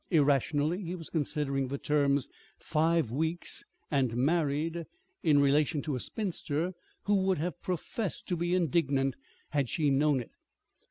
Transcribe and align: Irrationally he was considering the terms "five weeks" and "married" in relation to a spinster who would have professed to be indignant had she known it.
Irrationally 0.09 0.81
he 0.81 0.95
was 0.95 1.11
considering 1.11 1.67
the 1.67 1.77
terms 1.77 2.27
"five 2.57 3.11
weeks" 3.11 3.63
and 3.91 4.17
"married" 4.17 4.87
in 5.21 5.37
relation 5.37 5.83
to 5.83 5.93
a 5.95 5.99
spinster 5.99 6.73
who 7.03 7.13
would 7.21 7.37
have 7.37 7.61
professed 7.61 8.27
to 8.29 8.35
be 8.35 8.55
indignant 8.55 9.15
had 9.49 9.69
she 9.69 9.91
known 9.91 10.19
it. 10.19 10.31